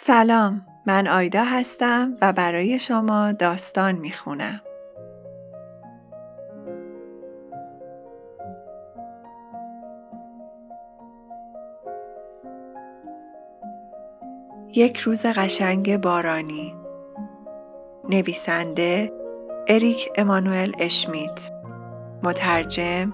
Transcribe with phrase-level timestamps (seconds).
[0.00, 4.60] سلام من آیدا هستم و برای شما داستان می‌خونم.
[14.74, 16.74] یک روز قشنگ بارانی.
[18.08, 19.12] نویسنده
[19.68, 21.50] اریک امانوئل اشمیت.
[22.22, 23.12] مترجم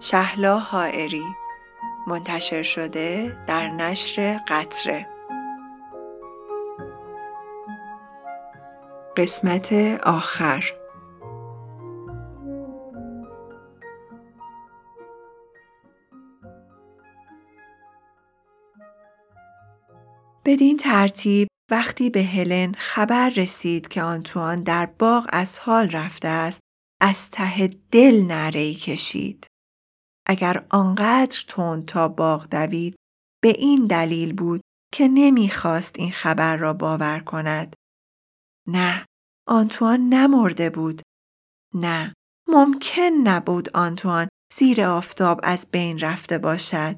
[0.00, 1.24] شهلا هائری
[2.06, 5.19] منتشر شده در نشر قطره.
[9.16, 10.64] قسمت آخر.
[20.44, 26.60] بدین ترتیب وقتی به هلن خبر رسید که آنتوان در باغ از حال رفته است
[27.00, 29.46] از ته دل نعره کشید.
[30.26, 32.94] اگر آنقدر تند تا باغ دوید
[33.42, 34.60] به این دلیل بود
[34.94, 37.74] که نمی‌خواست این خبر را باور کند.
[38.68, 39.06] نه
[39.48, 41.02] آنتوان نمرده بود.
[41.74, 42.14] نه
[42.48, 46.96] ممکن نبود آنتوان زیر آفتاب از بین رفته باشد.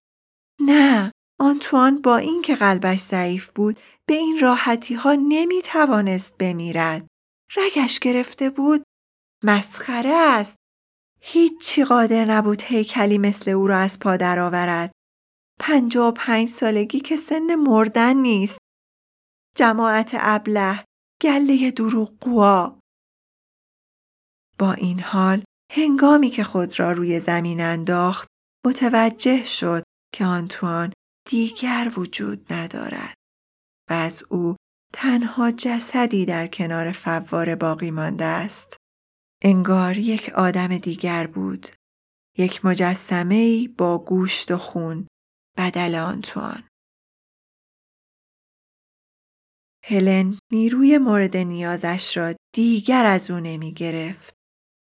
[0.60, 7.06] نه آنتوان با اینکه قلبش ضعیف بود به این راحتی ها نمی توانست بمیرد.
[7.56, 8.82] رگش گرفته بود.
[9.44, 10.56] مسخره است.
[11.20, 14.92] هیچی قادر نبود هیکلی مثل او را از پا درآورد.
[15.60, 18.58] پنجاه و پنج سالگی که سن مردن نیست.
[19.56, 20.84] جماعت ابله
[21.22, 22.80] گله دروغگوها.
[24.58, 28.28] با این حال هنگامی که خود را روی زمین انداخت
[28.66, 29.82] متوجه شد
[30.14, 30.92] که آنتوان
[31.28, 33.14] دیگر وجود ندارد
[33.90, 34.56] و از او
[34.92, 38.76] تنها جسدی در کنار فوار باقی مانده است.
[39.42, 41.66] انگار یک آدم دیگر بود
[42.38, 45.06] یک مجسمه با گوشت و خون
[45.58, 46.68] بدل آنتوان.
[49.92, 54.34] هلن نیروی مورد نیازش را دیگر از او نمی گرفت.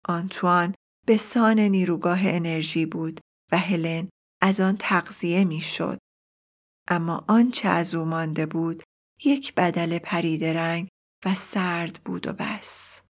[0.08, 0.74] آنتوان
[1.06, 3.20] به سان نیروگاه انرژی بود
[3.52, 4.08] و هلن
[4.42, 5.98] از آن تغذیه می شد.
[6.88, 8.82] اما آنچه از او مانده بود
[9.24, 10.88] یک بدل پرید رنگ
[11.24, 13.02] و سرد بود و بس.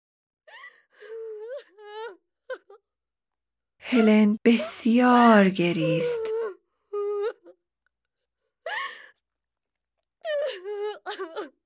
[3.81, 6.23] هلن بسیار گریست.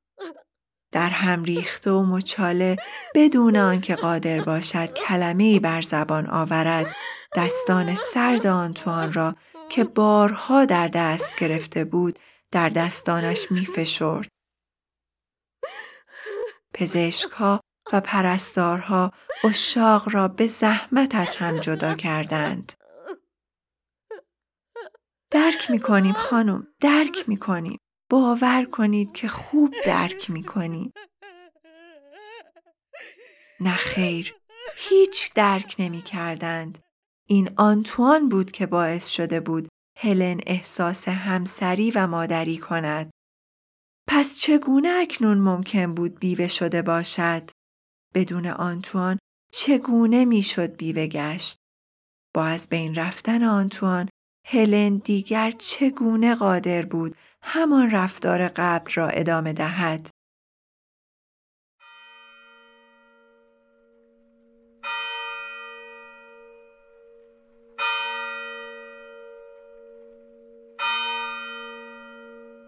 [0.93, 2.77] در هم ریخته و مچاله
[3.15, 6.97] بدون آنکه قادر باشد کلمه‌ای بر زبان آورد
[7.37, 9.37] دستان سرد آنتوان را
[9.69, 12.19] که بارها در دست گرفته بود
[12.50, 14.28] در دستانش می فشرد.
[16.75, 17.60] پزشکها
[17.93, 19.12] و پرستارها
[19.44, 22.72] اشاق را به زحمت از هم جدا کردند.
[25.31, 27.78] درک می کنیم خانم، درک می کنیم.
[28.11, 30.94] باور کنید که خوب درک می کنید.
[33.61, 34.34] نه خیر،
[34.77, 36.78] هیچ درک نمی کردند.
[37.28, 39.69] این آنتوان بود که باعث شده بود
[39.99, 43.11] هلن احساس همسری و مادری کند.
[44.09, 47.50] پس چگونه اکنون ممکن بود بیوه شده باشد؟
[48.15, 49.19] بدون آنتوان
[49.53, 51.59] چگونه می‌شد بیوه گشت؟
[52.34, 54.09] با از بین رفتن آنتوان
[54.48, 60.08] هلن دیگر چگونه قادر بود همان رفتار قبل را ادامه دهد.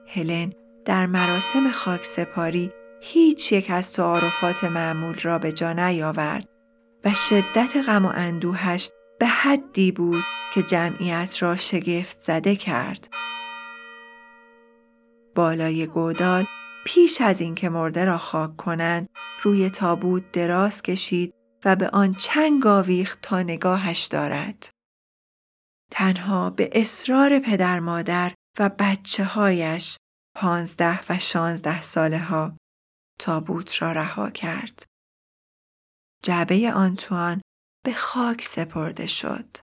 [0.09, 0.53] هلن
[0.85, 6.49] در مراسم خاک سپاری هیچ یک از تعارفات معمول را به جا نیاورد
[7.05, 10.25] و شدت غم و اندوهش به حدی بود
[10.55, 13.09] که جمعیت را شگفت زده کرد.
[15.35, 16.47] بالای گودال
[16.85, 19.09] پیش از اینکه مرده را خاک کنند
[19.43, 21.35] روی تابوت دراز کشید
[21.65, 24.71] و به آن چنگ آویخت تا نگاهش دارد.
[25.91, 29.97] تنها به اصرار پدر مادر و بچه هایش
[30.37, 32.57] پانزده و شانزده ساله ها
[33.21, 34.85] تابوت را رها کرد.
[36.23, 37.41] جعبه آنتوان
[37.85, 39.57] به خاک سپرده شد.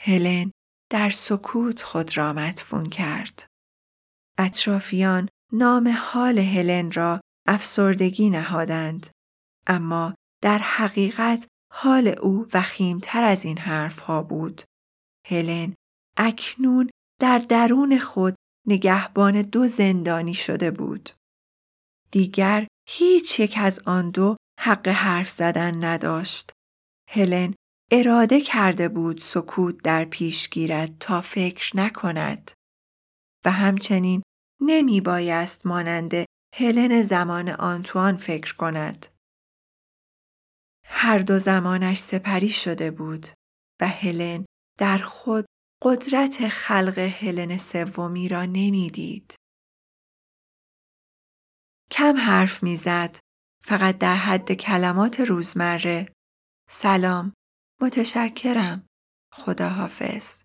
[0.00, 0.50] هلن
[0.90, 3.46] در سکوت خود را مدفون کرد.
[4.38, 9.10] اطرافیان نام حال هلن را افسردگی نهادند
[9.66, 14.62] اما در حقیقت حال او وخیمتر از این حرفها بود.
[15.26, 15.74] هلن
[16.16, 16.90] اکنون
[17.20, 18.34] در درون خود
[18.66, 21.10] نگهبان دو زندانی شده بود.
[22.10, 26.52] دیگر هیچ یک از آن دو حق حرف زدن نداشت.
[27.10, 27.54] هلن
[27.90, 32.50] اراده کرده بود سکوت در پیش گیرد تا فکر نکند
[33.44, 34.22] و همچنین
[34.60, 36.12] نمی بایست مانند
[36.54, 39.06] هلن زمان آنتوان فکر کند.
[40.84, 43.26] هر دو زمانش سپری شده بود
[43.80, 44.44] و هلن
[44.78, 45.46] در خود
[45.82, 49.34] قدرت خلق هلن سومی را نمی‌دید.
[51.90, 53.18] کم حرف می‌زد
[53.68, 56.12] فقط در حد کلمات روزمره.
[56.70, 57.32] سلام.
[57.80, 58.86] متشکرم.
[59.32, 60.42] خداحافظ.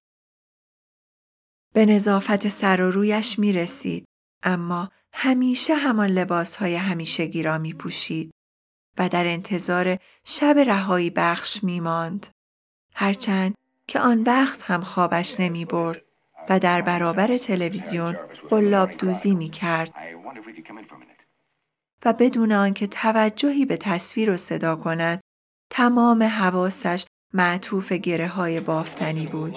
[1.73, 4.05] به نظافت سر و رویش می رسید
[4.43, 8.31] اما همیشه همان لباس های همیشگی را می پوشید
[8.97, 12.27] و در انتظار شب رهایی بخش می ماند.
[12.95, 13.55] هرچند
[13.87, 16.01] که آن وقت هم خوابش نمی برد
[16.49, 18.17] و در برابر تلویزیون
[18.49, 19.93] قلاب دوزی می کرد
[22.05, 25.21] و بدون آنکه توجهی به تصویر و صدا کند
[25.69, 29.55] تمام حواسش معطوف گره های بافتنی بود.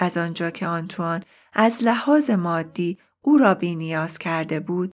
[0.00, 4.92] از آنجا که آنتوان از لحاظ مادی او را نیاز کرده بود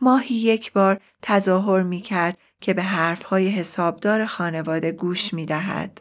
[0.00, 6.00] ماهی یک بار تظاهر می کرد که به حرفهای حسابدار خانواده گوش می دهد.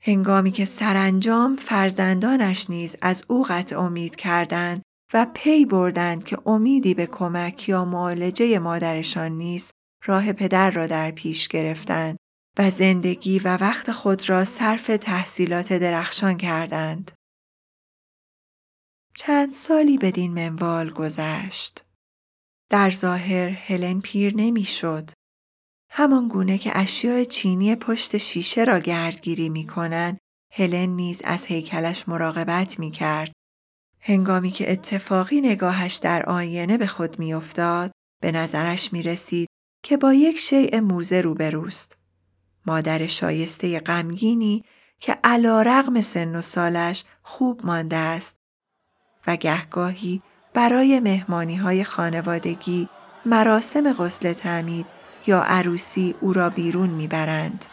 [0.00, 4.82] هنگامی که سرانجام فرزندانش نیز از او قطع امید کردند
[5.14, 9.70] و پی بردند که امیدی به کمک یا معالجه مادرشان نیست
[10.04, 12.16] راه پدر را در پیش گرفتند
[12.58, 17.12] و زندگی و وقت خود را صرف تحصیلات درخشان کردند.
[19.16, 21.84] چند سالی بدین منوال گذشت.
[22.70, 25.10] در ظاهر هلن پیر نمی‌شد.
[25.90, 30.18] همان گونه که اشیاء چینی پشت شیشه را گردگیری می کنن،
[30.52, 33.32] هلن نیز از هیکلش مراقبت می کرد.
[34.00, 37.90] هنگامی که اتفاقی نگاهش در آینه به خود می افتاد،
[38.20, 39.48] به نظرش می رسید
[39.82, 41.96] که با یک شیء موزه روبروست.
[42.66, 44.64] مادر شایسته غمگینی
[45.00, 48.36] که علا رغم سن و سالش خوب مانده است
[49.26, 50.22] و گهگاهی
[50.54, 52.88] برای مهمانی های خانوادگی
[53.26, 54.86] مراسم غسل تعمید
[55.26, 57.66] یا عروسی او را بیرون می‌برند.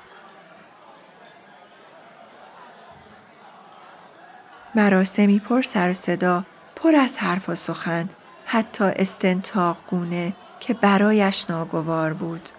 [4.76, 6.44] مراسمی پر سر صدا
[6.76, 8.10] پر از حرف و سخن
[8.46, 12.50] حتی استنتاق گونه که برایش ناگوار بود.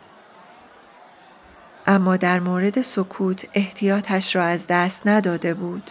[1.86, 5.90] اما در مورد سکوت احتیاطش را از دست نداده بود.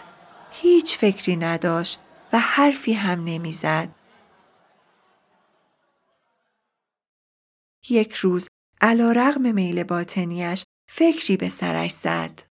[0.51, 1.99] هیچ فکری نداشت
[2.33, 3.89] و حرفی هم نمی‌زد.
[7.89, 8.47] یک روز
[8.81, 12.43] علا رغم میل باطنیش فکری به سرش زد.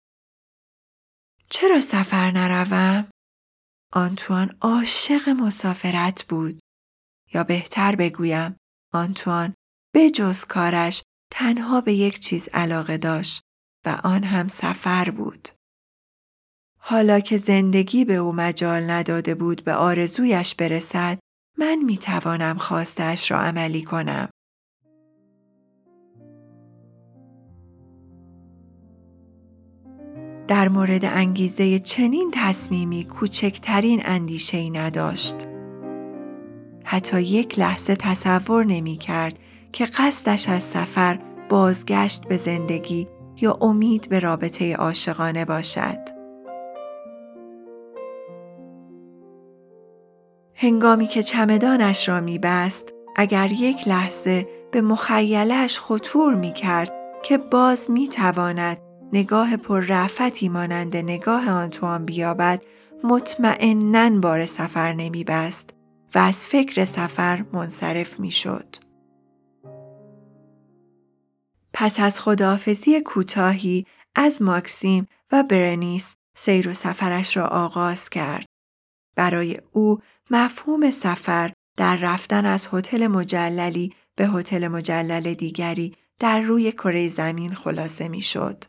[1.50, 3.10] چرا سفر نروم؟
[3.92, 6.60] آنتوان عاشق مسافرت بود.
[7.34, 8.56] یا بهتر بگویم
[8.92, 9.54] آنتوان
[9.94, 13.42] به جز کارش تنها به یک چیز علاقه داشت
[13.86, 15.48] و آن هم سفر بود.
[16.78, 21.18] حالا که زندگی به او مجال نداده بود به آرزویش برسد
[21.58, 24.30] من می توانم خواستش را عملی کنم.
[30.50, 35.36] در مورد انگیزه چنین تصمیمی کوچکترین اندیشه ای نداشت.
[36.84, 39.34] حتی یک لحظه تصور نمی کرد
[39.72, 43.08] که قصدش از سفر بازگشت به زندگی
[43.40, 45.98] یا امید به رابطه عاشقانه باشد.
[50.54, 57.38] هنگامی که چمدانش را می بست، اگر یک لحظه به مخیلش خطور می کرد که
[57.38, 60.08] باز می تواند نگاه پر
[60.50, 62.62] مانند نگاه آنتوان بیابد
[63.04, 65.74] مطمئنا بار سفر نمی بست
[66.14, 68.76] و از فکر سفر منصرف می شد.
[71.72, 78.46] پس از خداحافظی کوتاهی از ماکسیم و برنیس سیر و سفرش را آغاز کرد.
[79.16, 79.98] برای او
[80.30, 87.54] مفهوم سفر در رفتن از هتل مجللی به هتل مجلل دیگری در روی کره زمین
[87.54, 88.64] خلاصه می شد.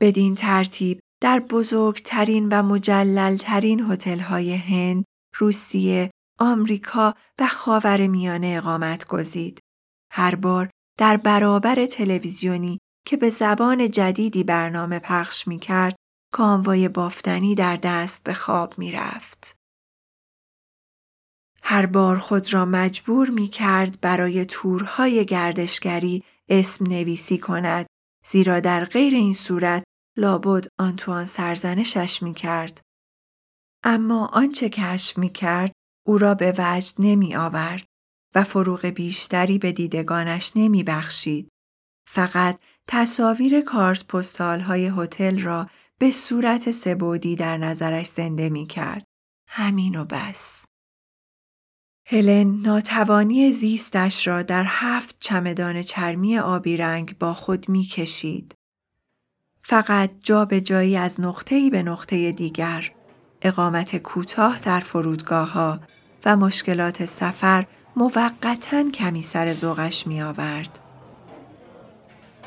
[0.00, 5.04] بدین ترتیب در بزرگترین و مجللترین هتل‌های هند،
[5.36, 9.60] روسیه، آمریکا و خاور میانه اقامت گزید.
[10.10, 15.96] هر بار در برابر تلویزیونی که به زبان جدیدی برنامه پخش می کرد،
[16.32, 19.54] کاموای بافتنی در دست به خواب می رفت.
[21.62, 27.86] هر بار خود را مجبور می کرد برای تورهای گردشگری اسم نویسی کند
[28.26, 29.84] زیرا در غیر این صورت
[30.16, 32.80] لابد آنتوان سرزنشش می کرد.
[33.84, 35.72] اما آنچه کشف می کرد
[36.06, 37.86] او را به وجد نمی آورد.
[38.34, 41.48] و فروغ بیشتری به دیدگانش نمی بخشید.
[42.08, 49.04] فقط تصاویر کارت پستال های هتل را به صورت سبودی در نظرش زنده می کرد.
[49.48, 50.64] همین و بس.
[52.06, 58.54] هلن ناتوانی زیستش را در هفت چمدان چرمی آبی رنگ با خود می کشید.
[59.62, 62.92] فقط جا به جایی از نقطه‌ای به نقطه دیگر،
[63.42, 65.80] اقامت کوتاه در فرودگاه ها
[66.24, 70.78] و مشکلات سفر موقتا کمی سر ذوقش می آورد.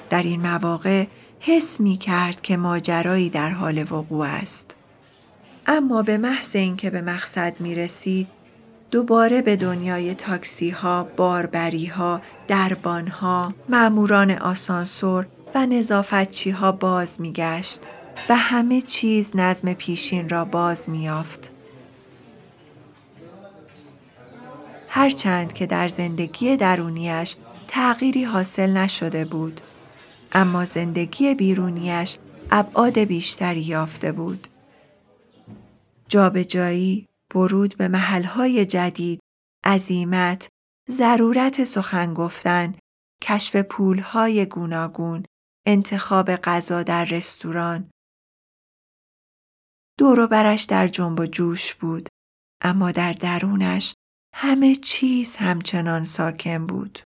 [0.09, 1.05] در این مواقع
[1.39, 4.75] حس می کرد که ماجرایی در حال وقوع است.
[5.67, 8.36] اما به محض اینکه به مقصد می رسید
[8.91, 17.21] دوباره به دنیای تاکسی ها، باربری ها، دربان ها، معموران آسانسور و نظافتچی ها باز
[17.21, 17.81] می گشت
[18.29, 21.51] و همه چیز نظم پیشین را باز می یافت.
[24.89, 27.35] هرچند که در زندگی درونیش
[27.67, 29.61] تغییری حاصل نشده بود
[30.31, 32.17] اما زندگی بیرونیش
[32.51, 34.47] ابعاد بیشتری یافته بود.
[36.07, 39.19] جابجایی، ورود به محلهای جدید،
[39.65, 40.49] عزیمت،
[40.89, 42.75] ضرورت سخن گفتن،
[43.21, 45.25] کشف پولهای گوناگون،
[45.65, 47.89] انتخاب غذا در رستوران.
[49.99, 52.07] دور برش در جنب و جوش بود،
[52.61, 53.93] اما در درونش
[54.33, 56.99] همه چیز همچنان ساکن بود.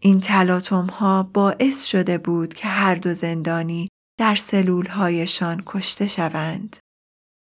[0.00, 3.88] این تلاطم ها باعث شده بود که هر دو زندانی
[4.18, 6.76] در سلول هایشان کشته شوند.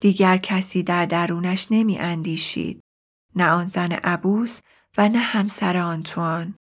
[0.00, 2.80] دیگر کسی در درونش نمی اندیشید.
[3.36, 4.60] نه آن زن عبوس
[4.98, 6.54] و نه همسر آنتوان.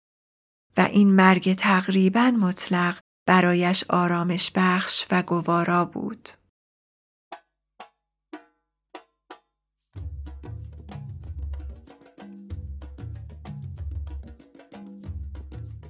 [0.77, 6.29] و این مرگ تقریبا مطلق برایش آرامش بخش و گوارا بود.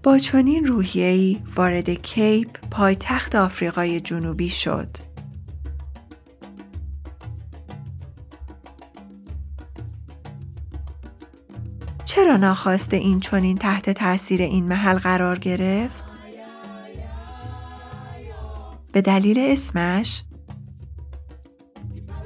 [0.04, 5.13] با چنین روحیه‌ای وارد کیپ پایتخت آفریقای جنوبی شد.
[12.06, 16.04] چرا ناخواسته این چنین تحت تاثیر این محل قرار گرفت؟
[18.92, 20.24] به دلیل اسمش؟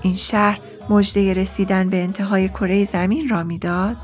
[0.01, 3.97] این شهر مجده رسیدن به انتهای کره زمین را می‌داد؟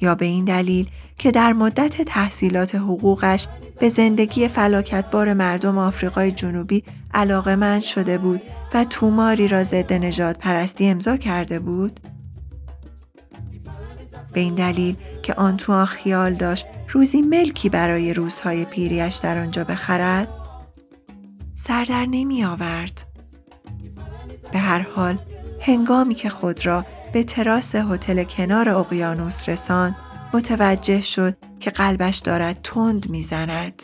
[0.00, 3.48] یا به این دلیل که در مدت تحصیلات حقوقش
[3.80, 8.42] به زندگی فلاکتبار مردم آفریقای جنوبی علاقه شده بود
[8.74, 12.00] و توماری را ضد نجات پرستی امضا کرده بود؟
[14.32, 20.28] به این دلیل که آنتوان خیال داشت روزی ملکی برای روزهای پیریش در آنجا بخرد؟
[21.54, 23.06] سردر نمی آورد.
[24.52, 25.18] به هر حال
[25.60, 29.96] هنگامی که خود را به تراس هتل کنار اقیانوس رساند
[30.32, 33.82] متوجه شد که قلبش دارد تند می‌زند.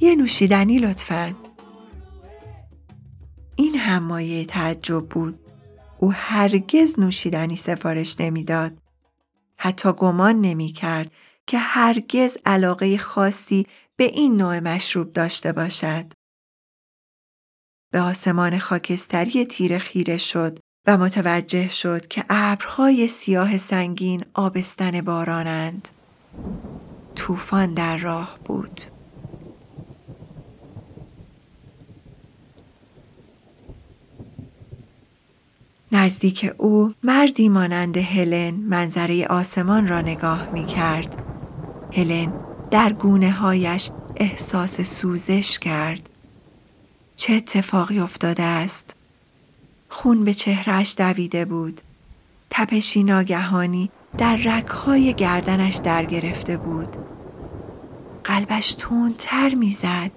[0.00, 1.34] یه نوشیدنی لطفا.
[3.56, 5.38] این هم مایه تعجب بود.
[5.98, 8.78] او هرگز نوشیدنی سفارش نمی‌داد.
[9.56, 11.12] حتی گمان نمی کرد
[11.46, 16.12] که هرگز علاقه خاصی به این نوع مشروب داشته باشد.
[17.92, 25.88] به آسمان خاکستری تیره خیره شد و متوجه شد که ابرهای سیاه سنگین آبستن بارانند.
[27.14, 28.80] طوفان در راه بود.
[35.92, 41.22] نزدیک او مردی مانند هلن منظره آسمان را نگاه می کرد.
[41.92, 42.32] هلن
[42.70, 46.08] در گونه هایش احساس سوزش کرد.
[47.16, 48.94] چه اتفاقی افتاده است؟
[49.88, 51.80] خون به چهرش دویده بود.
[52.50, 56.96] تپشی ناگهانی در رکهای گردنش در گرفته بود.
[58.24, 60.10] قلبش تندتر می‌زد.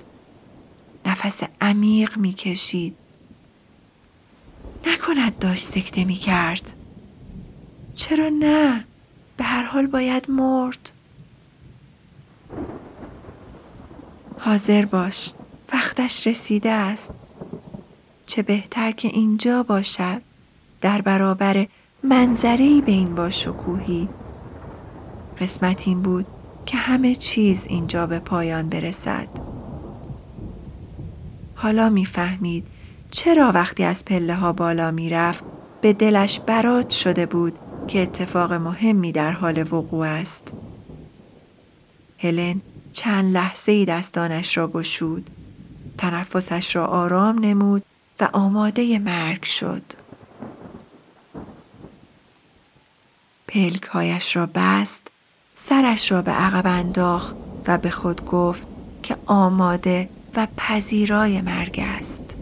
[1.06, 2.96] نفس عمیق می‌کشید.
[4.88, 6.74] نکند داشت سکته می کرد.
[7.96, 8.86] چرا نه؟
[9.38, 10.92] به هر حال باید مرد.
[14.40, 15.34] حاضر باش.
[15.74, 17.14] وقتش رسیده است.
[18.26, 20.22] چه بهتر که اینجا باشد.
[20.82, 21.68] در برابر
[22.04, 24.10] منظری به این با شکوهی.
[25.40, 26.26] قسمت این بود
[26.66, 29.28] که همه چیز اینجا به پایان برسد.
[31.56, 32.68] حالا می‌فهمید
[33.12, 35.44] چرا وقتی از پله ها بالا می‌رفت
[35.82, 40.52] به دلش برات شده بود که اتفاق مهمی در حال وقوع است.
[42.18, 42.62] هلن
[42.94, 45.30] چند لحظه ای دستانش را گشود.
[45.98, 47.84] تنفسش را آرام نمود
[48.20, 49.84] و آماده مرگ شد.
[53.48, 55.08] پلکهایش را بست،
[55.56, 57.36] سرش را به عقب انداخت
[57.68, 58.68] و به خود گفت
[59.04, 62.36] که آماده و پذیرای مرگ است.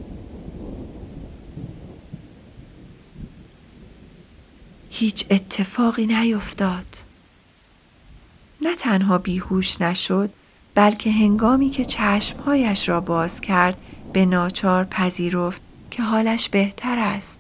[4.90, 6.86] هیچ اتفاقی نیفتاد.
[8.62, 10.30] نه تنها بیهوش نشد
[10.76, 13.78] بلکه هنگامی که چشمهایش را باز کرد
[14.14, 17.40] به ناچار پذیرفت که حالش بهتر است.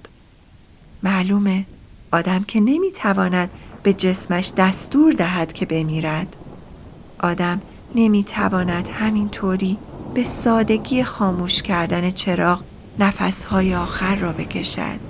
[1.03, 1.65] معلومه
[2.11, 3.49] آدم که نمی‌تواند
[3.83, 6.35] به جسمش دستور دهد که بمیرد.
[7.19, 7.61] آدم
[7.95, 9.77] نمی‌تواند همینطوری
[10.13, 12.63] به سادگی خاموش کردن چراغ
[12.99, 15.08] نفسهای آخر را بکشد.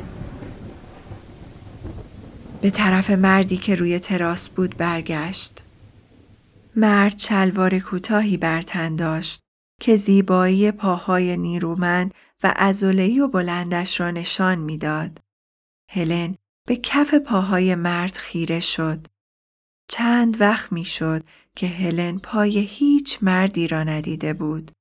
[2.62, 5.63] به طرف مردی که روی تراس بود برگشت.
[6.75, 9.42] مرد چلوار کوتاهی بر تن داشت
[9.82, 12.13] که زیبایی پاهای نیرومند
[12.44, 15.20] و ازولهی و بلندش را نشان می‌داد.
[15.92, 16.36] هلن
[16.68, 19.08] به کف پاهای مرد خیره شد.
[19.88, 21.24] چند وقت می‌شد
[21.56, 24.72] که هلن پای هیچ مردی را ندیده بود.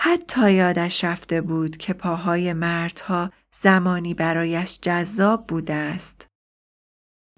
[0.00, 6.29] حتی یادش رفته بود که پاهای مردها زمانی برایش جذاب بوده است.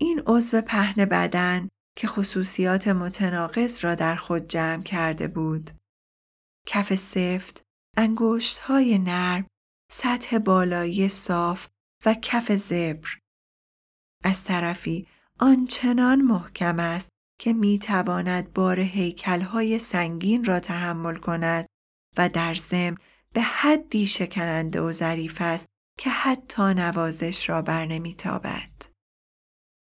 [0.03, 5.71] این عضو پهن بدن که خصوصیات متناقض را در خود جمع کرده بود.
[6.67, 7.63] کف سفت،
[7.97, 9.47] انگشت های نرم،
[9.93, 11.69] سطح بالایی صاف
[12.07, 13.19] و کف زبر.
[14.25, 15.07] از طرفی
[15.41, 17.09] آنچنان محکم است
[17.41, 18.81] که می تواند بار
[19.27, 21.67] های سنگین را تحمل کند
[22.17, 22.95] و در زم
[23.33, 25.67] به حدی شکننده و ظریف است
[25.99, 28.92] که حتی نوازش را بر نمیتابد.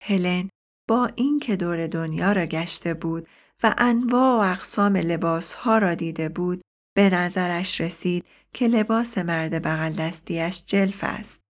[0.04, 0.48] هلن
[0.88, 3.28] با اینکه دور دنیا را گشته بود
[3.62, 6.62] و انواع و اقسام لباسها را دیده بود
[6.96, 11.40] به نظرش رسید که لباس مرد بغل دستیش جلف است.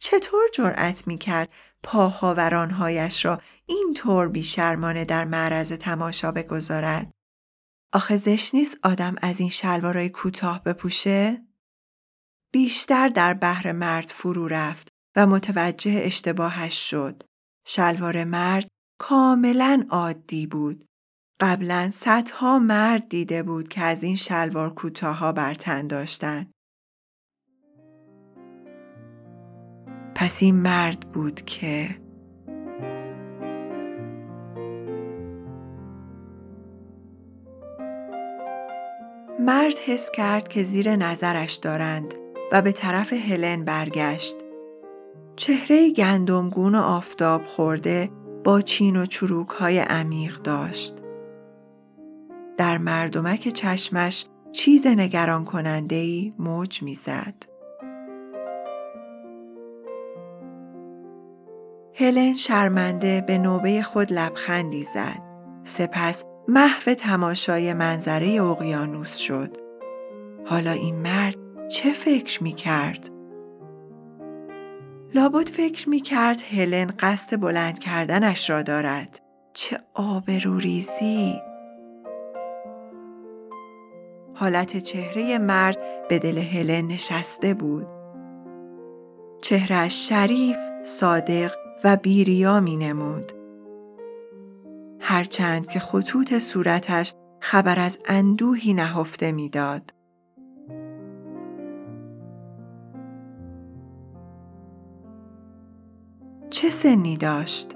[0.00, 1.48] چطور جرأت می کرد
[1.82, 7.10] پاها و رانهایش را این طور بیشرمانه در معرض تماشا بگذارد؟
[7.92, 11.46] آخه زشت نیست آدم از این شلوارای کوتاه بپوشه؟
[12.52, 17.29] بیشتر در بحر مرد فرو رفت و متوجه اشتباهش شد.
[17.72, 18.68] شلوار مرد
[19.00, 20.84] کاملا عادی بود.
[21.40, 26.50] قبلا صدها مرد دیده بود که از این شلوار کوتاها بر تن داشتند.
[30.14, 31.88] پس این مرد بود که
[39.40, 42.14] مرد حس کرد که زیر نظرش دارند
[42.52, 44.49] و به طرف هلن برگشت.
[45.36, 48.10] چهره گندمگون و آفتاب خورده
[48.44, 50.94] با چین و چروک های عمیق داشت.
[52.56, 57.34] در مردمک چشمش چیز نگران کننده ای موج می‌زد.
[61.94, 65.22] هلن شرمنده به نوبه خود لبخندی زد.
[65.64, 69.56] سپس محو تماشای منظره اقیانوس شد.
[70.46, 71.36] حالا این مرد
[71.68, 73.19] چه فکر می کرد؟
[75.14, 79.20] لابد فکر می کرد هلن قصد بلند کردنش را دارد.
[79.52, 81.40] چه آبروریزی!
[84.34, 87.86] حالت چهره مرد به دل هلن نشسته بود.
[89.42, 93.32] چهرش شریف، صادق و بیریا می نمود.
[95.00, 99.90] هرچند که خطوط صورتش خبر از اندوهی نهفته می‌داد.
[106.70, 107.70] سنی داشت؟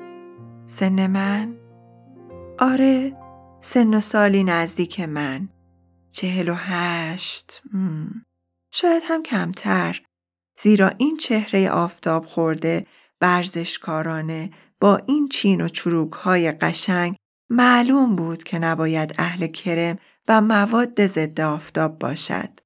[0.67, 1.57] سن من؟
[2.59, 3.17] آره
[3.61, 5.49] سن و سالی نزدیک من
[6.13, 7.63] چهل و هشت
[8.73, 10.03] شاید هم کمتر
[10.61, 12.87] زیرا این چهره آفتاب خورده
[13.21, 17.17] ورزشکارانه با این چین و چروک های قشنگ
[17.51, 22.61] معلوم بود که نباید اهل کرم و مواد ضد آفتاب باشد.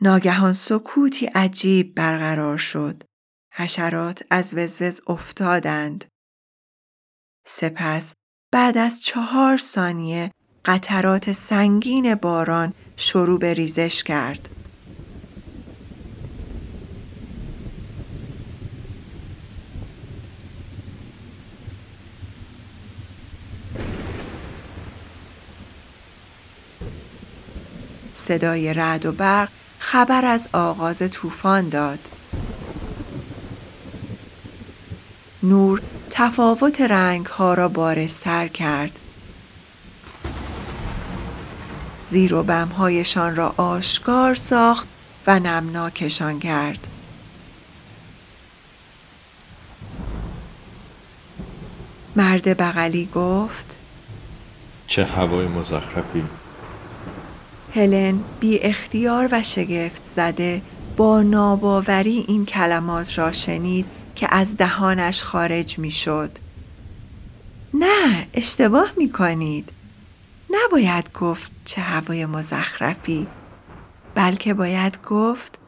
[0.00, 3.02] ناگهان سکوتی عجیب برقرار شد.
[3.58, 6.04] حشرات از وزوز افتادند.
[7.46, 8.12] سپس
[8.52, 10.30] بعد از چهار ثانیه
[10.64, 14.48] قطرات سنگین باران شروع به ریزش کرد.
[28.14, 32.15] صدای رعد و برق خبر از آغاز طوفان داد.
[35.48, 38.98] نور تفاوت رنگ ها را بارستر کرد.
[42.04, 44.88] زیر و بمهایشان را آشکار ساخت
[45.26, 46.88] و نمناکشان کرد.
[52.16, 53.76] مرد بغلی گفت
[54.86, 56.24] چه هوای مزخرفی
[57.74, 60.62] هلن بی اختیار و شگفت زده
[60.96, 66.38] با ناباوری این کلمات را شنید که از دهانش خارج می شد.
[67.74, 69.72] نه اشتباه می کنید.
[70.50, 73.26] نباید گفت چه هوای مزخرفی
[74.14, 75.58] بلکه باید گفت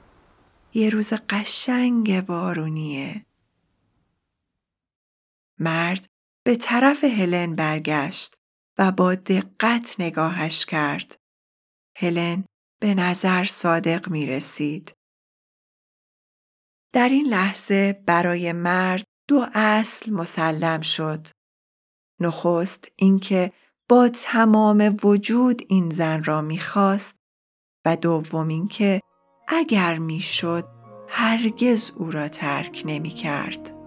[0.74, 3.24] یه روز قشنگ بارونیه.
[5.58, 6.06] مرد
[6.44, 8.34] به طرف هلن برگشت
[8.78, 11.16] و با دقت نگاهش کرد.
[11.96, 12.44] هلن
[12.80, 14.97] به نظر صادق می رسید.
[16.92, 21.26] در این لحظه برای مرد دو اصل مسلم شد.
[22.20, 23.52] نخست اینکه
[23.88, 27.16] با تمام وجود این زن را می‌خواست
[27.84, 29.00] و دوم اینکه
[29.48, 30.68] اگر می‌شد
[31.08, 33.77] هرگز او را ترک نمی کرد.